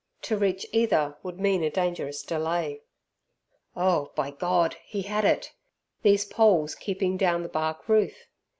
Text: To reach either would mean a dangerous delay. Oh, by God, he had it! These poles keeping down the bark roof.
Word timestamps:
To 0.23 0.35
reach 0.35 0.65
either 0.73 1.15
would 1.21 1.39
mean 1.39 1.63
a 1.63 1.69
dangerous 1.69 2.23
delay. 2.23 2.81
Oh, 3.75 4.11
by 4.15 4.31
God, 4.31 4.77
he 4.83 5.03
had 5.03 5.25
it! 5.25 5.53
These 6.01 6.25
poles 6.25 6.73
keeping 6.73 7.17
down 7.17 7.43
the 7.43 7.49
bark 7.49 7.87
roof. 7.87 8.25